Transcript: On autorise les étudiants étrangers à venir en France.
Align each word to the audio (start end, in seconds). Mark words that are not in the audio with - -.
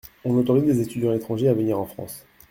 On 0.25 0.35
autorise 0.35 0.65
les 0.65 0.81
étudiants 0.81 1.13
étrangers 1.13 1.47
à 1.47 1.53
venir 1.53 1.77
en 1.77 1.85
France. 1.85 2.25